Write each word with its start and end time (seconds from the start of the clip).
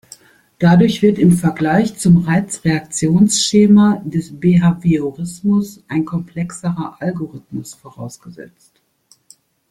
Dadurch 0.57 1.03
wird 1.03 1.19
im 1.19 1.31
Vergleich 1.37 1.95
zum 1.99 2.17
Reiz-Reaktionsschema 2.25 4.01
des 4.03 4.31
Behaviorismus 4.35 5.83
ein 5.89 6.05
komplexerer 6.05 6.97
Algorithmus 6.99 7.75
vorausgesetzt. 7.75 8.81